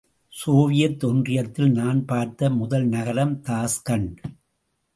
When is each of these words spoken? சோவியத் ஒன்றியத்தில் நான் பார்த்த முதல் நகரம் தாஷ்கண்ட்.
சோவியத் 0.33 1.03
ஒன்றியத்தில் 1.03 1.71
நான் 1.71 2.05
பார்த்த 2.05 2.49
முதல் 2.49 2.87
நகரம் 2.87 3.41
தாஷ்கண்ட். 3.43 4.21